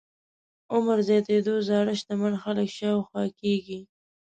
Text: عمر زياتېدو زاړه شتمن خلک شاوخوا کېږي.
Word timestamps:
عمر 0.73 0.97
زياتېدو 1.07 1.53
زاړه 1.67 1.93
شتمن 1.99 2.33
خلک 2.43 2.67
شاوخوا 2.77 3.23
کېږي. 3.41 3.79